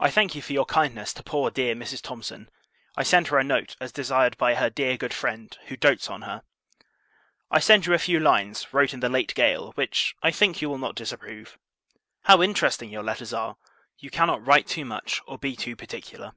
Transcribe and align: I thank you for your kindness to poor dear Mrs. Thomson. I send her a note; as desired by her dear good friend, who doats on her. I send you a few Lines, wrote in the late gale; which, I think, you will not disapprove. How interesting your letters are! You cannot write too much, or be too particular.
I 0.00 0.08
thank 0.10 0.34
you 0.34 0.40
for 0.40 0.54
your 0.54 0.64
kindness 0.64 1.12
to 1.12 1.22
poor 1.22 1.50
dear 1.50 1.74
Mrs. 1.74 2.00
Thomson. 2.00 2.48
I 2.96 3.02
send 3.02 3.26
her 3.26 3.36
a 3.36 3.44
note; 3.44 3.76
as 3.78 3.92
desired 3.92 4.38
by 4.38 4.54
her 4.54 4.70
dear 4.70 4.96
good 4.96 5.12
friend, 5.12 5.54
who 5.66 5.76
doats 5.76 6.08
on 6.08 6.22
her. 6.22 6.44
I 7.50 7.58
send 7.60 7.84
you 7.84 7.92
a 7.92 7.98
few 7.98 8.18
Lines, 8.20 8.72
wrote 8.72 8.94
in 8.94 9.00
the 9.00 9.10
late 9.10 9.34
gale; 9.34 9.72
which, 9.72 10.16
I 10.22 10.30
think, 10.30 10.62
you 10.62 10.70
will 10.70 10.78
not 10.78 10.94
disapprove. 10.94 11.58
How 12.22 12.40
interesting 12.42 12.88
your 12.88 13.02
letters 13.02 13.34
are! 13.34 13.58
You 13.98 14.08
cannot 14.08 14.46
write 14.46 14.66
too 14.66 14.86
much, 14.86 15.20
or 15.26 15.36
be 15.36 15.54
too 15.54 15.76
particular. 15.76 16.32